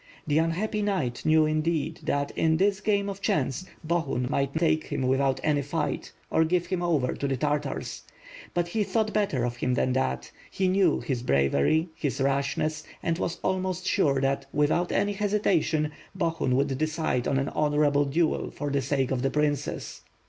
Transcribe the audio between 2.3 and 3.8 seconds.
in this game of chance,